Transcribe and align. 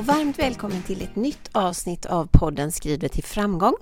och 0.00 0.06
varmt 0.06 0.38
välkommen 0.38 0.82
till 0.82 1.02
ett 1.02 1.16
nytt 1.16 1.50
avsnitt 1.52 2.06
av 2.06 2.28
podden 2.32 2.72
Skriv 2.72 3.08
till 3.08 3.24
framgång. 3.24 3.74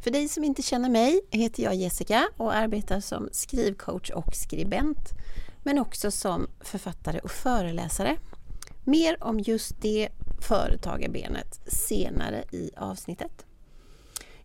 För 0.00 0.10
dig 0.10 0.28
som 0.28 0.44
inte 0.44 0.62
känner 0.62 0.88
mig 0.88 1.20
heter 1.30 1.62
jag 1.62 1.74
Jessica 1.74 2.28
och 2.36 2.54
arbetar 2.54 3.00
som 3.00 3.28
skrivcoach 3.32 4.10
och 4.10 4.34
skribent 4.34 4.98
men 5.64 5.78
också 5.78 6.10
som 6.10 6.46
författare 6.60 7.18
och 7.18 7.30
föreläsare. 7.30 8.16
Mer 8.84 9.24
om 9.24 9.40
just 9.40 9.82
det 9.82 10.08
företagarbenet 10.40 11.60
senare 11.66 12.44
i 12.52 12.70
avsnittet. 12.76 13.46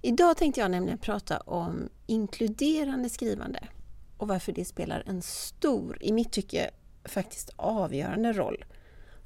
Idag 0.02 0.38
tänkte 0.38 0.62
jag 0.62 0.72
nämligen 0.72 0.98
prata 0.98 1.40
om 1.40 1.90
inkluderande 2.08 3.10
skrivande 3.10 3.68
och 4.18 4.28
varför 4.28 4.52
det 4.52 4.66
spelar 4.66 5.04
en 5.08 5.22
stor, 5.22 5.98
i 6.02 6.12
mitt 6.12 6.32
tycke 6.32 6.72
faktiskt 7.06 7.50
avgörande 7.56 8.34
roll 8.34 8.66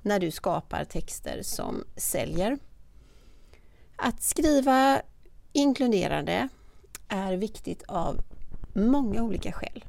när 0.06 0.20
du 0.20 0.32
skapar 0.32 0.84
texter 0.84 1.42
som 1.42 1.84
säljer. 1.96 2.58
Att 3.96 4.24
skriva 4.24 5.02
inkluderande 5.54 6.50
är 7.08 7.34
viktigt 7.34 7.84
av 7.84 8.22
många 8.74 9.24
olika 9.24 9.52
skäl. 9.52 9.86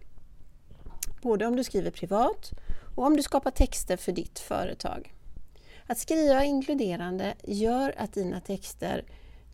Både 1.23 1.47
om 1.47 1.57
du 1.57 1.65
skriver 1.65 1.91
privat 1.91 2.51
och 2.95 3.05
om 3.05 3.17
du 3.17 3.23
skapar 3.23 3.51
texter 3.51 3.97
för 3.97 4.13
ditt 4.13 4.39
företag. 4.39 5.15
Att 5.87 5.99
skriva 5.99 6.45
inkluderande 6.45 7.35
gör 7.43 7.95
att 7.97 8.13
dina 8.13 8.41
texter 8.41 9.05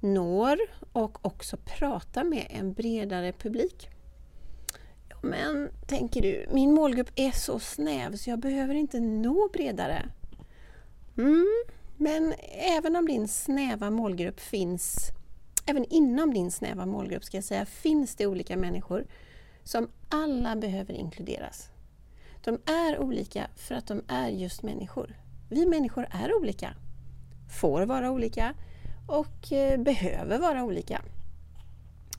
når 0.00 0.58
och 0.92 1.26
också 1.26 1.56
pratar 1.56 2.24
med 2.24 2.46
en 2.50 2.72
bredare 2.72 3.32
publik. 3.32 3.88
Men, 5.22 5.70
tänker 5.86 6.22
du, 6.22 6.46
min 6.52 6.74
målgrupp 6.74 7.10
är 7.16 7.30
så 7.30 7.58
snäv 7.58 8.16
så 8.16 8.30
jag 8.30 8.38
behöver 8.38 8.74
inte 8.74 9.00
nå 9.00 9.48
bredare. 9.52 10.08
Mm, 11.18 11.64
men 11.96 12.34
även 12.50 12.96
om 12.96 13.06
din 13.06 13.28
snäva 13.28 13.90
målgrupp 13.90 14.40
finns, 14.40 15.10
även 15.66 15.84
inom 15.84 16.34
din 16.34 16.50
snäva 16.50 16.86
målgrupp 16.86 17.24
ska 17.24 17.36
jag 17.36 17.44
säga, 17.44 17.66
finns 17.66 18.16
det 18.16 18.26
olika 18.26 18.56
människor 18.56 19.06
som 19.64 19.88
alla 20.08 20.56
behöver 20.56 20.94
inkluderas. 20.94 21.68
De 22.44 22.58
är 22.66 22.98
olika 22.98 23.46
för 23.56 23.74
att 23.74 23.86
de 23.86 24.02
är 24.08 24.28
just 24.28 24.62
människor. 24.62 25.16
Vi 25.50 25.66
människor 25.66 26.06
är 26.10 26.36
olika, 26.36 26.74
får 27.60 27.82
vara 27.82 28.10
olika 28.10 28.54
och 29.08 29.52
eh, 29.52 29.80
behöver 29.80 30.38
vara 30.38 30.64
olika. 30.64 31.02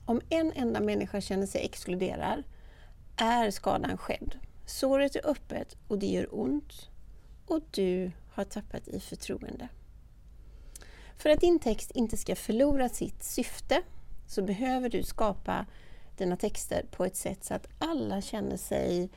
Om 0.06 0.20
en 0.28 0.52
enda 0.52 0.80
människa 0.80 1.20
känner 1.20 1.46
sig 1.46 1.64
exkluderad 1.64 2.42
är 3.16 3.50
skadan 3.50 3.98
skedd. 3.98 4.34
Såret 4.66 5.16
är 5.16 5.30
öppet 5.30 5.76
och 5.88 5.98
det 5.98 6.06
gör 6.06 6.28
ont 6.30 6.90
och 7.46 7.60
du 7.70 8.10
har 8.34 8.44
tappat 8.44 8.88
i 8.88 9.00
förtroende. 9.00 9.68
För 11.16 11.30
att 11.30 11.40
din 11.40 11.58
text 11.58 11.90
inte 11.90 12.16
ska 12.16 12.36
förlora 12.36 12.88
sitt 12.88 13.22
syfte 13.22 13.82
så 14.26 14.42
behöver 14.42 14.88
du 14.88 15.02
skapa 15.02 15.66
dina 16.16 16.36
texter 16.36 16.86
på 16.90 17.04
ett 17.04 17.16
sätt 17.16 17.44
så 17.44 17.54
att 17.54 17.68
alla 17.78 18.20
känner 18.20 18.56
sig 18.56 19.10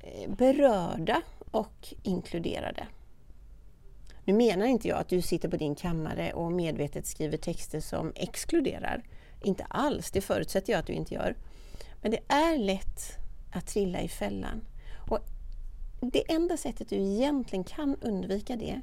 eh, 0.00 0.30
berörda 0.30 1.22
och 1.50 1.94
inkluderade. 2.02 2.86
Nu 4.24 4.32
menar 4.32 4.66
inte 4.66 4.88
jag 4.88 4.98
att 4.98 5.08
du 5.08 5.22
sitter 5.22 5.48
på 5.48 5.56
din 5.56 5.74
kammare 5.74 6.32
och 6.32 6.52
medvetet 6.52 7.06
skriver 7.06 7.36
texter 7.36 7.80
som 7.80 8.12
exkluderar. 8.16 9.02
Inte 9.42 9.64
alls, 9.64 10.10
det 10.10 10.20
förutsätter 10.20 10.72
jag 10.72 10.80
att 10.80 10.86
du 10.86 10.92
inte 10.92 11.14
gör. 11.14 11.36
Men 12.02 12.10
det 12.10 12.20
är 12.28 12.58
lätt 12.58 13.18
att 13.52 13.66
trilla 13.66 14.00
i 14.00 14.08
fällan. 14.08 14.60
Och 15.10 15.18
det 16.00 16.32
enda 16.32 16.56
sättet 16.56 16.88
du 16.88 16.96
egentligen 16.96 17.64
kan 17.64 17.96
undvika 18.00 18.56
det, 18.56 18.80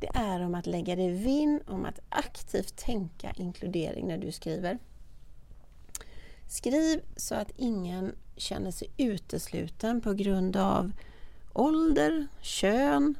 det 0.00 0.08
är 0.14 0.40
om 0.40 0.54
att 0.54 0.66
lägga 0.66 0.96
dig 0.96 1.10
vinn 1.10 1.60
om 1.66 1.84
att 1.84 2.00
aktivt 2.08 2.76
tänka 2.76 3.32
inkludering 3.36 4.06
när 4.06 4.18
du 4.18 4.32
skriver. 4.32 4.78
Skriv 6.48 7.00
så 7.16 7.34
att 7.34 7.52
ingen 7.56 8.14
känner 8.36 8.70
sig 8.70 8.88
utesluten 8.96 10.00
på 10.00 10.12
grund 10.12 10.56
av 10.56 10.92
ålder, 11.52 12.26
kön, 12.40 13.14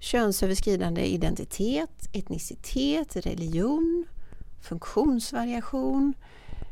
könsöverskridande 0.00 1.06
identitet, 1.06 2.08
etnicitet, 2.12 3.16
religion, 3.16 4.06
funktionsvariation, 4.60 6.14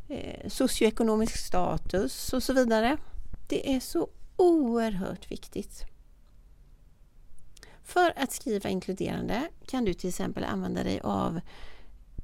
eh, 0.08 0.48
socioekonomisk 0.48 1.36
status 1.36 2.32
och 2.32 2.42
så 2.42 2.52
vidare. 2.52 2.96
Det 3.48 3.74
är 3.74 3.80
så 3.80 4.08
oerhört 4.40 5.30
viktigt. 5.30 5.84
För 7.82 8.12
att 8.16 8.32
skriva 8.32 8.68
inkluderande 8.68 9.48
kan 9.66 9.84
du 9.84 9.94
till 9.94 10.08
exempel 10.08 10.44
använda 10.44 10.82
dig 10.82 11.00
av 11.00 11.40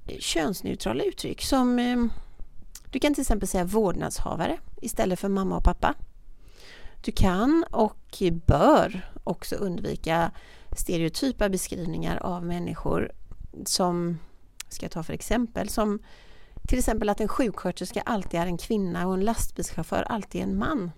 eh, 0.06 0.18
könsneutrala 0.18 1.04
uttryck 1.04 1.42
som 1.42 1.78
eh, 1.78 2.04
du 2.90 2.98
kan 2.98 3.14
till 3.14 3.22
exempel 3.22 3.48
säga 3.48 3.64
vårdnadshavare 3.64 4.58
istället 4.82 5.20
för 5.20 5.28
mamma 5.28 5.56
och 5.56 5.64
pappa. 5.64 5.94
Du 7.04 7.12
kan 7.12 7.64
och 7.70 8.22
bör 8.46 9.10
också 9.24 9.54
undvika 9.54 10.30
stereotypa 10.76 11.48
beskrivningar 11.48 12.16
av 12.16 12.44
människor 12.44 13.12
som, 13.64 14.18
ska 14.68 14.84
jag 14.84 14.92
ta 14.92 15.02
för 15.02 15.12
exempel, 15.12 15.68
som 15.68 15.98
till 16.68 16.78
exempel 16.78 17.08
att 17.08 17.20
en 17.20 17.28
sjuksköterska 17.28 18.00
alltid 18.00 18.40
är 18.40 18.46
en 18.46 18.58
kvinna 18.58 19.06
och 19.06 19.14
en 19.14 19.24
lastbilschaufför 19.24 20.02
alltid 20.02 20.42
en 20.42 20.58
man. 20.58 20.90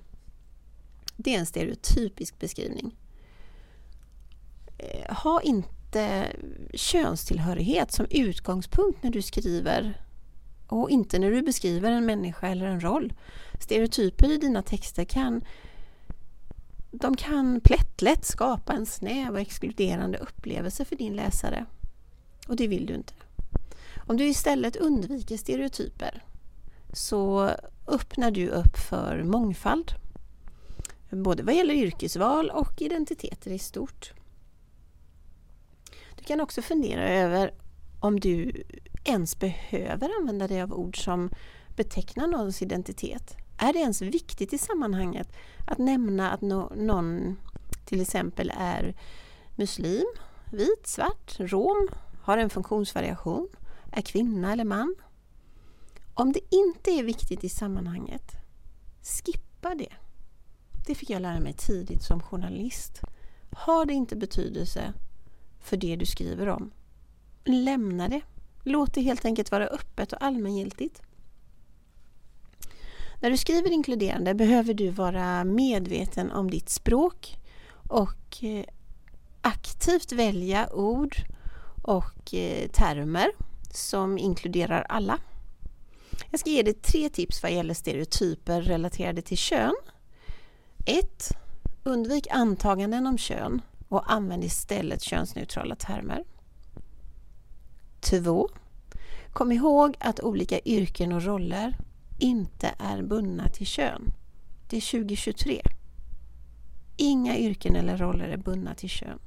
Det 1.20 1.34
är 1.34 1.38
en 1.38 1.46
stereotypisk 1.46 2.38
beskrivning. 2.38 2.96
Eh, 4.78 5.14
ha 5.16 5.40
inte 5.42 6.32
könstillhörighet 6.74 7.92
som 7.92 8.06
utgångspunkt 8.10 9.02
när 9.02 9.10
du 9.10 9.22
skriver 9.22 10.02
och 10.66 10.90
inte 10.90 11.18
när 11.18 11.30
du 11.30 11.42
beskriver 11.42 11.92
en 11.92 12.06
människa 12.06 12.48
eller 12.48 12.66
en 12.66 12.80
roll. 12.80 13.12
Stereotyper 13.60 14.30
i 14.30 14.36
dina 14.36 14.62
texter 14.62 15.04
kan 15.04 15.44
de 16.90 17.16
kan 17.16 17.60
plättlätt 17.60 18.24
skapa 18.24 18.72
en 18.72 18.86
snäv 18.86 19.32
och 19.32 19.40
exkluderande 19.40 20.18
upplevelse 20.18 20.84
för 20.84 20.96
din 20.96 21.16
läsare. 21.16 21.66
Och 22.48 22.56
det 22.56 22.66
vill 22.66 22.86
du 22.86 22.94
inte. 22.94 23.12
Om 24.06 24.16
du 24.16 24.24
istället 24.24 24.76
undviker 24.76 25.36
stereotyper 25.36 26.24
så 26.92 27.50
öppnar 27.86 28.30
du 28.30 28.48
upp 28.48 28.78
för 28.78 29.22
mångfald 29.22 29.92
både 31.10 31.42
vad 31.42 31.54
gäller 31.54 31.74
yrkesval 31.74 32.50
och 32.50 32.82
identiteter 32.82 33.50
i 33.50 33.58
stort. 33.58 34.12
Du 36.16 36.24
kan 36.24 36.40
också 36.40 36.62
fundera 36.62 37.08
över 37.08 37.54
om 38.00 38.20
du 38.20 38.64
ens 39.04 39.38
behöver 39.38 40.10
använda 40.20 40.48
dig 40.48 40.62
av 40.62 40.72
ord 40.72 41.04
som 41.04 41.30
betecknar 41.76 42.26
någons 42.26 42.62
identitet. 42.62 43.36
Är 43.58 43.72
det 43.72 43.78
ens 43.78 44.02
viktigt 44.02 44.52
i 44.52 44.58
sammanhanget 44.58 45.28
att 45.66 45.78
nämna 45.78 46.30
att 46.30 46.40
någon 46.40 47.36
till 47.84 48.00
exempel 48.00 48.52
är 48.56 48.96
muslim, 49.56 50.06
vit, 50.52 50.86
svart, 50.86 51.36
rom, 51.38 51.88
har 52.22 52.38
en 52.38 52.50
funktionsvariation, 52.50 53.48
är 53.92 54.02
kvinna 54.02 54.52
eller 54.52 54.64
man? 54.64 54.94
Om 56.14 56.32
det 56.32 56.54
inte 56.54 56.90
är 56.90 57.02
viktigt 57.02 57.44
i 57.44 57.48
sammanhanget, 57.48 58.32
skippa 59.02 59.74
det. 59.74 59.92
Det 60.88 60.94
fick 60.94 61.10
jag 61.10 61.22
lära 61.22 61.40
mig 61.40 61.52
tidigt 61.52 62.02
som 62.02 62.20
journalist. 62.20 63.00
Har 63.50 63.86
det 63.86 63.92
inte 63.92 64.16
betydelse 64.16 64.92
för 65.60 65.76
det 65.76 65.96
du 65.96 66.06
skriver 66.06 66.46
om, 66.46 66.70
lämna 67.44 68.08
det. 68.08 68.20
Låt 68.62 68.94
det 68.94 69.00
helt 69.00 69.24
enkelt 69.24 69.50
vara 69.50 69.66
öppet 69.66 70.12
och 70.12 70.22
allmängiltigt. 70.22 71.02
När 73.20 73.30
du 73.30 73.36
skriver 73.36 73.70
inkluderande 73.70 74.34
behöver 74.34 74.74
du 74.74 74.90
vara 74.90 75.44
medveten 75.44 76.32
om 76.32 76.50
ditt 76.50 76.68
språk 76.68 77.38
och 77.88 78.44
eh, 78.44 78.64
aktivt 79.40 80.12
välja 80.12 80.72
ord 80.72 81.16
och 81.82 82.34
eh, 82.34 82.68
termer 82.68 83.30
som 83.70 84.18
inkluderar 84.18 84.86
alla. 84.88 85.18
Jag 86.30 86.40
ska 86.40 86.50
ge 86.50 86.62
dig 86.62 86.74
tre 86.74 87.08
tips 87.08 87.42
vad 87.42 87.52
gäller 87.52 87.74
stereotyper 87.74 88.62
relaterade 88.62 89.22
till 89.22 89.38
kön 89.38 89.74
1. 90.84 91.30
Undvik 91.84 92.26
antaganden 92.30 93.06
om 93.06 93.18
kön 93.18 93.62
och 93.88 94.12
använd 94.12 94.44
istället 94.44 95.02
könsneutrala 95.02 95.76
termer. 95.76 96.24
2. 98.00 98.48
Kom 99.32 99.52
ihåg 99.52 99.96
att 100.00 100.20
olika 100.20 100.60
yrken 100.64 101.12
och 101.12 101.22
roller 101.22 101.76
inte 102.18 102.74
är 102.78 103.02
bundna 103.02 103.48
till 103.48 103.66
kön. 103.66 104.02
Det 104.68 104.76
är 104.76 104.80
2023. 104.80 105.62
Inga 106.96 107.38
yrken 107.38 107.76
eller 107.76 107.96
roller 107.96 108.28
är 108.28 108.36
bundna 108.36 108.74
till 108.74 108.88
kön. 108.88 109.18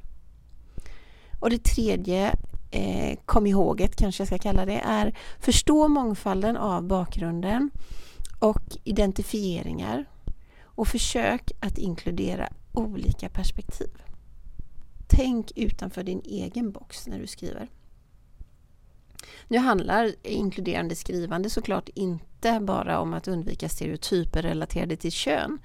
Och 1.40 1.50
det 1.50 1.64
tredje, 1.64 2.36
eh, 2.72 3.20
kom 3.26 3.48
ihåget 3.48 3.96
kanske 3.96 4.22
jag 4.22 4.28
ska 4.28 4.38
kalla 4.38 4.66
det, 4.66 4.80
är 4.80 5.18
förstå 5.40 5.88
mångfalden 5.88 6.58
av 6.58 6.84
bakgrunden 6.84 7.72
och 8.40 8.78
identifieringar 8.84 10.06
och 10.82 10.88
försök 10.88 11.52
att 11.60 11.78
inkludera 11.78 12.50
olika 12.72 13.30
perspektiv. 13.30 13.90
Tänk 15.08 15.52
utanför 15.56 16.04
din 16.04 16.22
egen 16.26 16.72
box 16.72 17.08
när 17.08 17.20
du 17.20 17.28
skriver. 17.28 17.70
Nu 19.48 19.58
handlar 19.58 20.12
inkluderande 20.24 20.96
skrivande 20.96 21.50
såklart 21.50 21.90
inte 21.96 22.60
bara 22.62 23.00
om 23.00 23.14
att 23.14 23.28
undvika 23.28 23.70
stereotyper 23.70 24.42
relaterade 24.42 24.96
till 24.96 25.12
kön 25.12 25.60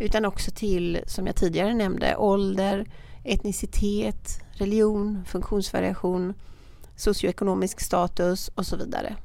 utan 0.00 0.24
också 0.24 0.50
till, 0.50 1.00
som 1.06 1.26
jag 1.26 1.36
tidigare 1.36 1.74
nämnde, 1.74 2.16
ålder, 2.16 2.90
etnicitet, 3.24 4.40
religion, 4.52 5.24
funktionsvariation, 5.24 6.34
socioekonomisk 6.96 7.80
status 7.80 8.48
och 8.48 8.66
så 8.66 8.76
vidare. 8.76 9.16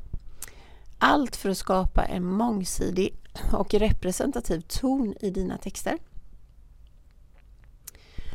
Allt 0.97 1.35
för 1.35 1.49
att 1.49 1.57
skapa 1.57 2.05
en 2.05 2.25
mångsidig 2.25 3.15
och 3.53 3.73
representativ 3.73 4.61
ton 4.61 5.15
i 5.21 5.29
dina 5.29 5.57
texter. 5.57 5.97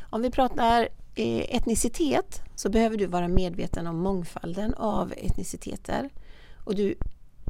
Om 0.01 0.23
vi 0.23 0.31
pratar 0.31 0.89
eh, 1.15 1.57
etnicitet 1.57 2.43
så 2.55 2.71
behöver 2.71 2.97
du 2.97 3.07
vara 3.07 3.29
medveten 3.29 3.87
om 3.87 3.97
mångfalden 3.97 4.75
av 4.75 5.13
etniciteter. 5.17 6.11
Och 6.65 6.75
du 6.75 6.95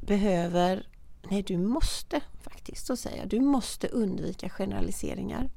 behöver, 0.02 0.86
nej 1.30 1.42
du 1.42 1.56
måste 1.56 2.20
faktiskt, 2.40 2.86
så 2.86 2.96
säger 2.96 3.18
jag, 3.18 3.28
du 3.28 3.40
måste 3.40 3.88
undvika 3.88 4.48
generaliseringar. 4.48 5.50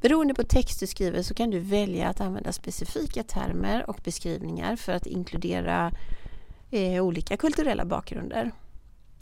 Beroende 0.00 0.34
på 0.34 0.42
text 0.42 0.80
du 0.80 0.86
skriver 0.86 1.22
så 1.22 1.34
kan 1.34 1.50
du 1.50 1.58
välja 1.58 2.08
att 2.08 2.20
använda 2.20 2.52
specifika 2.52 3.22
termer 3.22 3.90
och 3.90 4.00
beskrivningar 4.04 4.76
för 4.76 4.92
att 4.92 5.06
inkludera 5.06 5.92
eh, 6.70 7.04
olika 7.04 7.36
kulturella 7.36 7.84
bakgrunder. 7.84 8.50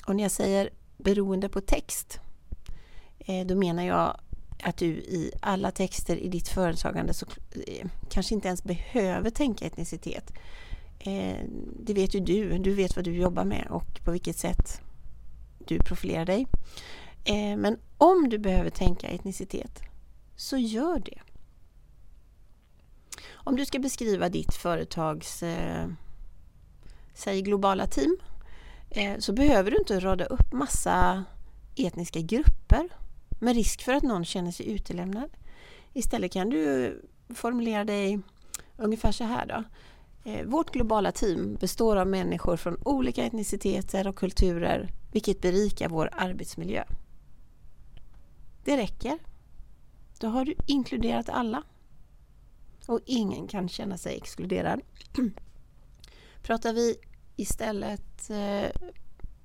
Och 0.06 0.16
när 0.16 0.22
jag 0.22 0.32
säger 0.32 0.70
beroende 0.96 1.48
på 1.48 1.60
text, 1.60 2.20
eh, 3.18 3.46
då 3.46 3.56
menar 3.56 3.82
jag 3.82 4.20
att 4.62 4.76
du 4.76 4.86
i 4.86 5.32
alla 5.40 5.70
texter 5.70 6.16
i 6.16 6.28
ditt 6.28 6.48
företagande 6.48 7.14
så, 7.14 7.26
eh, 7.66 7.86
kanske 8.10 8.34
inte 8.34 8.48
ens 8.48 8.64
behöver 8.64 9.30
tänka 9.30 9.66
etnicitet. 9.66 10.32
Eh, 10.98 11.44
det 11.80 11.94
vet 11.94 12.14
ju 12.14 12.20
du, 12.20 12.58
du 12.58 12.74
vet 12.74 12.96
vad 12.96 13.04
du 13.04 13.16
jobbar 13.16 13.44
med 13.44 13.66
och 13.70 14.04
på 14.04 14.10
vilket 14.10 14.36
sätt 14.36 14.80
du 15.66 15.78
profilerar 15.78 16.24
dig. 16.24 16.46
Men 17.56 17.78
om 17.98 18.28
du 18.28 18.38
behöver 18.38 18.70
tänka 18.70 19.08
etnicitet, 19.08 19.82
så 20.36 20.56
gör 20.56 20.98
det. 20.98 21.18
Om 23.32 23.56
du 23.56 23.66
ska 23.66 23.78
beskriva 23.78 24.28
ditt 24.28 24.54
företags 24.54 25.42
säg 27.14 27.42
globala 27.42 27.86
team 27.86 28.16
Eh, 28.94 29.18
så 29.18 29.32
behöver 29.32 29.70
du 29.70 29.76
inte 29.76 30.00
rada 30.00 30.24
upp 30.24 30.52
massa 30.52 31.24
etniska 31.76 32.20
grupper 32.20 32.88
med 33.40 33.54
risk 33.54 33.82
för 33.82 33.92
att 33.92 34.02
någon 34.02 34.24
känner 34.24 34.50
sig 34.50 34.70
utelämnad. 34.70 35.30
Istället 35.92 36.32
kan 36.32 36.50
du 36.50 37.00
formulera 37.34 37.84
dig 37.84 38.20
ungefär 38.76 39.12
så 39.12 39.24
här 39.24 39.46
då. 39.46 39.64
Eh, 40.30 40.46
vårt 40.46 40.72
globala 40.72 41.12
team 41.12 41.54
består 41.60 41.96
av 41.96 42.06
människor 42.06 42.56
från 42.56 42.76
olika 42.84 43.24
etniciteter 43.24 44.06
och 44.06 44.16
kulturer 44.16 44.88
vilket 45.12 45.40
berikar 45.40 45.88
vår 45.88 46.08
arbetsmiljö. 46.12 46.84
Det 48.64 48.76
räcker. 48.76 49.18
Då 50.18 50.26
har 50.26 50.44
du 50.44 50.54
inkluderat 50.66 51.28
alla. 51.28 51.62
Och 52.86 53.00
ingen 53.06 53.46
kan 53.48 53.68
känna 53.68 53.98
sig 53.98 54.16
exkluderad. 54.16 54.80
Pratar 56.42 56.72
vi 56.72 56.96
istället 57.36 58.30
eh, 58.30 58.70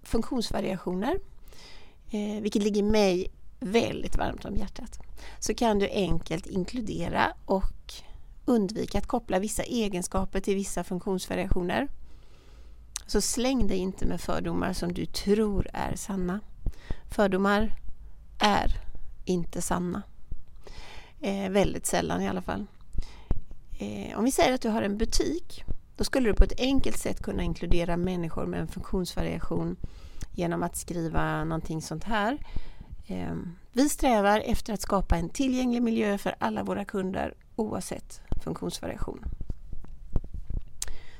funktionsvariationer, 0.03 1.19
eh, 2.11 2.41
vilket 2.41 2.63
ligger 2.63 2.83
mig 2.83 3.31
väldigt 3.59 4.17
varmt 4.17 4.45
om 4.45 4.55
hjärtat, 4.55 4.99
så 5.39 5.53
kan 5.53 5.79
du 5.79 5.89
enkelt 5.89 6.47
inkludera 6.47 7.33
och 7.45 7.93
undvika 8.45 8.97
att 8.97 9.07
koppla 9.07 9.39
vissa 9.39 9.63
egenskaper 9.63 10.39
till 10.39 10.55
vissa 10.55 10.83
funktionsvariationer. 10.83 11.87
Så 13.05 13.21
släng 13.21 13.67
dig 13.67 13.77
inte 13.77 14.05
med 14.05 14.21
fördomar 14.21 14.73
som 14.73 14.93
du 14.93 15.05
tror 15.05 15.67
är 15.73 15.95
sanna. 15.95 16.39
Fördomar 17.09 17.73
är 18.39 18.81
inte 19.25 19.61
sanna. 19.61 20.03
Eh, 21.21 21.49
väldigt 21.49 21.85
sällan 21.85 22.21
i 22.21 22.27
alla 22.27 22.41
fall. 22.41 22.65
Eh, 23.79 24.17
om 24.17 24.23
vi 24.23 24.31
säger 24.31 24.53
att 24.53 24.61
du 24.61 24.69
har 24.69 24.81
en 24.81 24.97
butik, 24.97 25.63
då 25.97 26.03
skulle 26.03 26.29
du 26.29 26.33
på 26.33 26.43
ett 26.43 26.59
enkelt 26.59 26.97
sätt 26.97 27.21
kunna 27.21 27.43
inkludera 27.43 27.97
människor 27.97 28.45
med 28.45 28.59
en 28.59 28.67
funktionsvariation 28.67 29.75
genom 30.33 30.63
att 30.63 30.75
skriva 30.75 31.43
någonting 31.43 31.81
sånt 31.81 32.03
här. 32.03 32.37
Ehm, 33.07 33.55
vi 33.71 33.89
strävar 33.89 34.39
efter 34.45 34.73
att 34.73 34.81
skapa 34.81 35.17
en 35.17 35.29
tillgänglig 35.29 35.81
miljö 35.81 36.17
för 36.17 36.35
alla 36.39 36.63
våra 36.63 36.85
kunder 36.85 37.33
oavsett 37.55 38.21
funktionsvariation. 38.43 39.25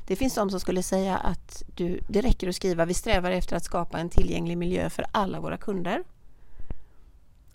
Det 0.08 0.16
finns 0.16 0.36
de 0.36 0.50
som 0.50 0.60
skulle 0.60 0.84
säga 0.84 1.18
att 1.18 1.64
du, 1.76 2.00
det 2.10 2.22
räcker 2.22 2.50
att 2.50 2.56
skriva 2.56 2.86
vi 2.86 2.94
strävar 2.94 3.32
efter 3.32 3.56
att 3.56 3.64
skapa 3.64 4.00
en 4.00 4.10
tillgänglig 4.10 4.58
miljö 4.58 4.90
för 4.90 5.06
alla 5.12 5.40
våra 5.40 5.58
kunder. 5.58 6.04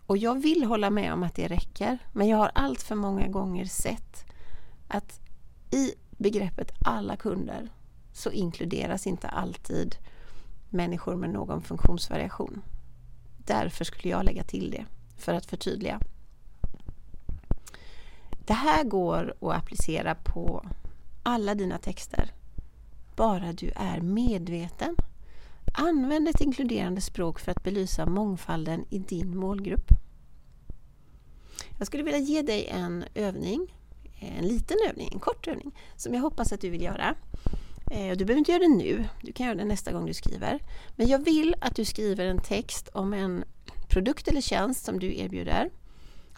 Och 0.06 0.18
jag 0.18 0.42
vill 0.42 0.64
hålla 0.64 0.90
med 0.90 1.12
om 1.12 1.22
att 1.22 1.34
det 1.34 1.48
räcker, 1.48 1.98
men 2.12 2.28
jag 2.28 2.36
har 2.36 2.50
allt 2.54 2.82
för 2.82 2.94
många 2.94 3.28
gånger 3.28 3.64
sett 3.64 4.24
att 4.88 5.20
i 5.70 5.94
begreppet 6.22 6.72
alla 6.84 7.16
kunder 7.16 7.68
så 8.12 8.30
inkluderas 8.30 9.06
inte 9.06 9.28
alltid 9.28 9.96
människor 10.70 11.16
med 11.16 11.30
någon 11.30 11.62
funktionsvariation. 11.62 12.62
Därför 13.38 13.84
skulle 13.84 14.08
jag 14.08 14.24
lägga 14.24 14.44
till 14.44 14.70
det, 14.70 14.84
för 15.16 15.34
att 15.34 15.46
förtydliga. 15.46 16.00
Det 18.46 18.52
här 18.52 18.84
går 18.84 19.34
att 19.40 19.56
applicera 19.56 20.14
på 20.14 20.66
alla 21.22 21.54
dina 21.54 21.78
texter, 21.78 22.32
bara 23.16 23.52
du 23.52 23.72
är 23.76 24.00
medveten. 24.00 24.96
Använd 25.74 26.28
ett 26.28 26.40
inkluderande 26.40 27.00
språk 27.00 27.38
för 27.38 27.50
att 27.50 27.62
belysa 27.62 28.06
mångfalden 28.06 28.84
i 28.90 28.98
din 28.98 29.36
målgrupp. 29.36 29.88
Jag 31.78 31.86
skulle 31.86 32.02
vilja 32.02 32.18
ge 32.18 32.42
dig 32.42 32.66
en 32.66 33.04
övning, 33.14 33.74
en 34.28 34.48
liten 34.48 34.76
övning, 34.88 35.08
en 35.12 35.20
kort 35.20 35.48
övning, 35.48 35.74
som 35.96 36.14
jag 36.14 36.20
hoppas 36.20 36.52
att 36.52 36.60
du 36.60 36.70
vill 36.70 36.82
göra. 36.82 37.14
Eh, 37.90 38.16
du 38.16 38.24
behöver 38.24 38.38
inte 38.38 38.52
göra 38.52 38.62
det 38.62 38.68
nu, 38.68 39.04
du 39.22 39.32
kan 39.32 39.46
göra 39.46 39.56
det 39.56 39.64
nästa 39.64 39.92
gång 39.92 40.06
du 40.06 40.14
skriver. 40.14 40.62
Men 40.96 41.08
jag 41.08 41.18
vill 41.18 41.54
att 41.60 41.76
du 41.76 41.84
skriver 41.84 42.26
en 42.26 42.42
text 42.42 42.88
om 42.88 43.12
en 43.12 43.44
produkt 43.88 44.28
eller 44.28 44.40
tjänst 44.40 44.84
som 44.84 44.98
du 44.98 45.18
erbjuder 45.18 45.70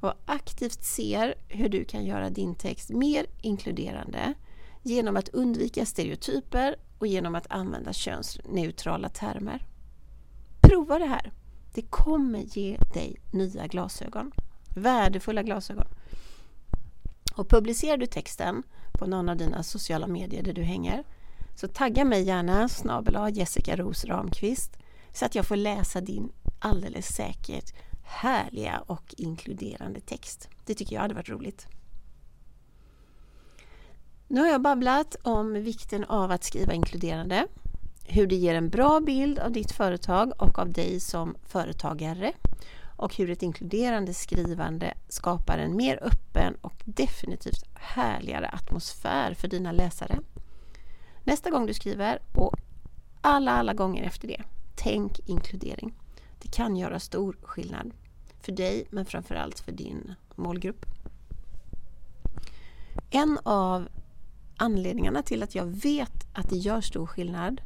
och 0.00 0.14
aktivt 0.26 0.84
ser 0.84 1.34
hur 1.48 1.68
du 1.68 1.84
kan 1.84 2.04
göra 2.04 2.30
din 2.30 2.54
text 2.54 2.90
mer 2.90 3.26
inkluderande 3.40 4.34
genom 4.82 5.16
att 5.16 5.28
undvika 5.28 5.86
stereotyper 5.86 6.76
och 6.98 7.06
genom 7.06 7.34
att 7.34 7.46
använda 7.50 7.92
könsneutrala 7.92 9.08
termer. 9.08 9.66
Prova 10.60 10.98
det 10.98 11.06
här! 11.06 11.32
Det 11.74 11.82
kommer 11.82 12.38
ge 12.38 12.78
dig 12.94 13.20
nya 13.32 13.66
glasögon. 13.66 14.32
Värdefulla 14.76 15.42
glasögon. 15.42 15.86
Och 17.36 17.48
publicerar 17.48 17.96
du 17.96 18.06
texten 18.06 18.62
på 18.92 19.06
någon 19.06 19.28
av 19.28 19.36
dina 19.36 19.62
sociala 19.62 20.06
medier 20.06 20.42
där 20.42 20.52
du 20.52 20.62
hänger 20.62 21.04
så 21.54 21.68
tagga 21.68 22.04
mig 22.04 22.22
gärna 22.22 22.68
snabel 22.68 23.36
Jessica 23.36 23.76
Ros 23.76 24.04
Ramqvist 24.04 24.76
så 25.12 25.24
att 25.24 25.34
jag 25.34 25.46
får 25.46 25.56
läsa 25.56 26.00
din 26.00 26.32
alldeles 26.58 27.06
säkert 27.06 27.74
härliga 28.04 28.82
och 28.86 29.14
inkluderande 29.16 30.00
text. 30.00 30.48
Det 30.64 30.74
tycker 30.74 30.94
jag 30.94 31.02
hade 31.02 31.14
varit 31.14 31.28
roligt. 31.28 31.66
Nu 34.28 34.40
har 34.40 34.48
jag 34.48 34.62
babblat 34.62 35.16
om 35.22 35.52
vikten 35.52 36.04
av 36.04 36.30
att 36.30 36.44
skriva 36.44 36.72
inkluderande, 36.72 37.46
hur 38.04 38.26
det 38.26 38.36
ger 38.36 38.54
en 38.54 38.68
bra 38.68 39.00
bild 39.00 39.38
av 39.38 39.52
ditt 39.52 39.72
företag 39.72 40.32
och 40.38 40.58
av 40.58 40.72
dig 40.72 41.00
som 41.00 41.36
företagare 41.46 42.32
och 43.04 43.16
hur 43.16 43.30
ett 43.30 43.42
inkluderande 43.42 44.14
skrivande 44.14 44.94
skapar 45.08 45.58
en 45.58 45.76
mer 45.76 45.98
öppen 46.02 46.54
och 46.60 46.82
definitivt 46.84 47.64
härligare 47.74 48.48
atmosfär 48.48 49.34
för 49.34 49.48
dina 49.48 49.72
läsare. 49.72 50.18
Nästa 51.24 51.50
gång 51.50 51.66
du 51.66 51.74
skriver 51.74 52.18
och 52.34 52.56
alla, 53.20 53.52
alla 53.52 53.74
gånger 53.74 54.02
efter 54.02 54.28
det, 54.28 54.42
tänk 54.74 55.28
inkludering. 55.28 55.94
Det 56.42 56.48
kan 56.48 56.76
göra 56.76 57.00
stor 57.00 57.36
skillnad 57.42 57.92
för 58.40 58.52
dig 58.52 58.86
men 58.90 59.06
framförallt 59.06 59.60
för 59.60 59.72
din 59.72 60.14
målgrupp. 60.34 60.86
En 63.10 63.38
av 63.42 63.88
anledningarna 64.56 65.22
till 65.22 65.42
att 65.42 65.54
jag 65.54 65.66
vet 65.66 66.26
att 66.32 66.50
det 66.50 66.56
gör 66.56 66.80
stor 66.80 67.06
skillnad 67.06 67.60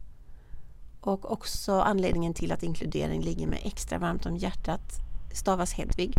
och 1.00 1.32
också 1.32 1.80
anledningen 1.80 2.34
till 2.34 2.52
att 2.52 2.62
inkludering 2.62 3.22
ligger 3.22 3.46
mig 3.46 3.60
extra 3.64 3.98
varmt 3.98 4.26
om 4.26 4.36
hjärtat 4.36 5.07
stavas 5.32 5.72
Hedvig. 5.72 6.18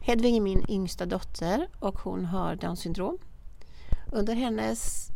Hedvig 0.00 0.36
är 0.36 0.40
min 0.40 0.64
yngsta 0.68 1.06
dotter 1.06 1.68
och 1.78 1.98
hon 1.98 2.24
har 2.24 2.56
Downs 2.56 2.80
syndrom. 2.80 3.18
Under 4.12 4.34
hennes 4.34 5.08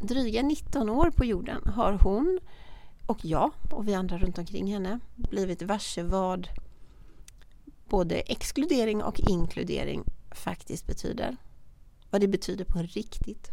dryga 0.00 0.42
19 0.42 0.90
år 0.90 1.10
på 1.10 1.24
jorden 1.24 1.68
har 1.68 1.92
hon 1.92 2.40
och 3.06 3.24
jag 3.24 3.50
och 3.70 3.88
vi 3.88 3.94
andra 3.94 4.18
runt 4.18 4.38
omkring 4.38 4.72
henne 4.72 5.00
blivit 5.14 5.62
varse 5.62 6.02
vad 6.02 6.48
både 7.88 8.20
exkludering 8.20 9.02
och 9.02 9.20
inkludering 9.30 10.04
faktiskt 10.30 10.86
betyder. 10.86 11.36
vad 12.10 12.20
det 12.20 12.28
betyder 12.28 12.64
på 12.64 12.78
riktigt. 12.78 13.50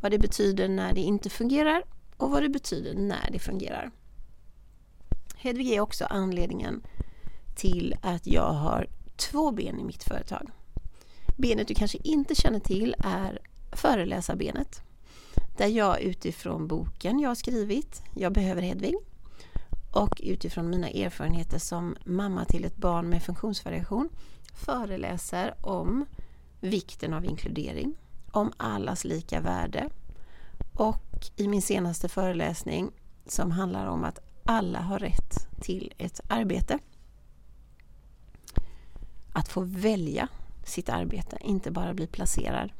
Vad 0.00 0.10
det 0.10 0.18
betyder 0.18 0.68
när 0.68 0.92
det 0.92 1.00
inte 1.00 1.30
fungerar 1.30 1.82
och 2.16 2.30
vad 2.30 2.42
det 2.42 2.48
betyder 2.48 2.94
när 2.94 3.30
det 3.32 3.38
fungerar. 3.38 3.90
Hedvig 5.36 5.72
är 5.72 5.80
också 5.80 6.04
anledningen 6.04 6.82
till 7.56 7.94
att 8.02 8.26
jag 8.26 8.52
har 8.52 8.86
två 9.16 9.50
ben 9.50 9.80
i 9.80 9.84
mitt 9.84 10.04
företag. 10.04 10.50
Benet 11.36 11.68
du 11.68 11.74
kanske 11.74 11.98
inte 12.02 12.34
känner 12.34 12.60
till 12.60 12.94
är 12.98 13.38
föreläsarbenet. 13.72 14.82
Där 15.56 15.66
jag 15.66 16.00
utifrån 16.00 16.68
boken 16.68 17.20
jag 17.20 17.30
har 17.30 17.34
skrivit, 17.34 18.02
Jag 18.14 18.32
behöver 18.32 18.62
Hedvig, 18.62 18.94
och 19.92 20.20
utifrån 20.24 20.70
mina 20.70 20.88
erfarenheter 20.88 21.58
som 21.58 21.96
mamma 22.04 22.44
till 22.44 22.64
ett 22.64 22.76
barn 22.76 23.08
med 23.08 23.22
funktionsvariation 23.22 24.08
föreläser 24.54 25.54
om 25.60 26.06
vikten 26.60 27.12
av 27.12 27.24
inkludering, 27.24 27.94
om 28.30 28.52
allas 28.56 29.04
lika 29.04 29.40
värde 29.40 29.88
och 30.74 31.30
i 31.36 31.48
min 31.48 31.62
senaste 31.62 32.08
föreläsning 32.08 32.90
som 33.26 33.50
handlar 33.50 33.86
om 33.86 34.04
att 34.04 34.18
alla 34.44 34.80
har 34.80 34.98
rätt 34.98 35.48
till 35.60 35.94
ett 35.98 36.20
arbete. 36.28 36.78
Att 39.36 39.48
få 39.48 39.60
välja 39.60 40.28
sitt 40.64 40.88
arbete, 40.88 41.38
inte 41.40 41.70
bara 41.70 41.94
bli 41.94 42.06
placerad. 42.06 42.72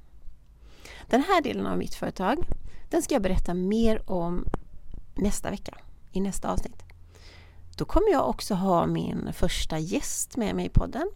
Den 1.07 1.23
här 1.23 1.43
delen 1.43 1.67
av 1.67 1.79
mitt 1.79 1.95
företag, 1.95 2.39
den 2.91 3.03
ska 3.03 3.15
jag 3.15 3.23
berätta 3.23 3.55
mer 3.55 4.11
om 4.11 4.45
nästa 5.15 5.51
vecka, 5.51 5.75
i 6.13 6.21
nästa 6.21 6.53
avsnitt. 6.53 6.83
Då 7.77 7.85
kommer 7.85 8.11
jag 8.11 8.29
också 8.29 8.55
ha 8.55 8.87
min 8.87 9.33
första 9.33 9.79
gäst 9.79 10.37
med 10.37 10.55
mig 10.55 10.67
i 10.67 10.69
podden. 10.69 11.11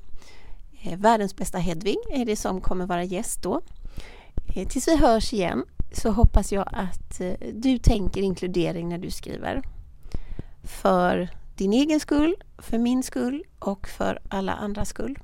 Eh, 0.82 0.98
världens 0.98 1.36
bästa 1.36 1.58
Hedvig 1.58 1.96
är 2.10 2.24
det 2.24 2.36
som 2.36 2.60
kommer 2.60 2.86
vara 2.86 3.04
gäst 3.04 3.42
då. 3.42 3.60
Eh, 4.54 4.68
tills 4.68 4.88
vi 4.88 4.96
hörs 4.96 5.32
igen 5.32 5.64
så 5.92 6.10
hoppas 6.10 6.52
jag 6.52 6.68
att 6.72 7.20
eh, 7.20 7.34
du 7.54 7.78
tänker 7.78 8.20
inkludering 8.20 8.88
när 8.88 8.98
du 8.98 9.10
skriver. 9.10 9.62
För 10.62 11.28
din 11.56 11.72
egen 11.72 12.00
skull, 12.00 12.34
för 12.58 12.78
min 12.78 13.02
skull 13.02 13.44
och 13.58 13.88
för 13.88 14.20
alla 14.28 14.52
andras 14.52 14.88
skull. 14.88 15.18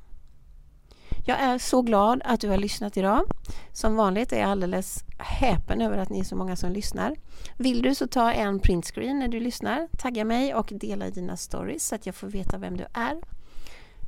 Jag 1.28 1.40
är 1.40 1.58
så 1.58 1.82
glad 1.82 2.22
att 2.24 2.40
du 2.40 2.48
har 2.48 2.56
lyssnat 2.56 2.96
idag. 2.96 3.24
Som 3.72 3.96
vanligt 3.96 4.32
är 4.32 4.40
jag 4.40 4.50
alldeles 4.50 5.04
häpen 5.18 5.80
över 5.80 5.98
att 5.98 6.08
ni 6.08 6.20
är 6.20 6.24
så 6.24 6.36
många 6.36 6.56
som 6.56 6.72
lyssnar. 6.72 7.16
Vill 7.56 7.82
du 7.82 7.94
så 7.94 8.06
ta 8.06 8.32
en 8.32 8.60
printscreen 8.60 9.18
när 9.18 9.28
du 9.28 9.40
lyssnar, 9.40 9.88
tagga 9.98 10.24
mig 10.24 10.54
och 10.54 10.72
dela 10.74 11.06
i 11.06 11.10
dina 11.10 11.36
stories 11.36 11.86
så 11.86 11.94
att 11.94 12.06
jag 12.06 12.14
får 12.14 12.26
veta 12.26 12.58
vem 12.58 12.76
du 12.76 12.86
är. 12.92 13.20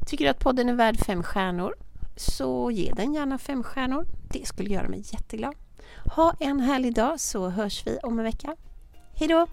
Tycker 0.06 0.24
du 0.24 0.30
att 0.30 0.38
podden 0.40 0.68
är 0.68 0.74
värd 0.74 0.98
fem 0.98 1.22
stjärnor 1.22 1.74
så 2.16 2.70
ge 2.70 2.92
den 2.96 3.14
gärna 3.14 3.38
fem 3.38 3.62
stjärnor. 3.62 4.06
Det 4.32 4.46
skulle 4.46 4.70
göra 4.70 4.88
mig 4.88 5.02
jätteglad. 5.12 5.54
Ha 6.14 6.34
en 6.40 6.60
härlig 6.60 6.94
dag 6.94 7.20
så 7.20 7.48
hörs 7.48 7.86
vi 7.86 7.98
om 8.02 8.18
en 8.18 8.24
vecka. 8.24 8.56
Hejdå! 9.14 9.46